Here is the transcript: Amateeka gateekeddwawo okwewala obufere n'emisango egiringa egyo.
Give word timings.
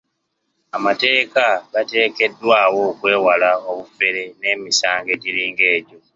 Amateeka 0.77 1.43
gateekeddwawo 1.73 2.79
okwewala 2.91 3.49
obufere 3.71 4.23
n'emisango 4.39 5.09
egiringa 5.15 5.65
egyo. 5.75 5.97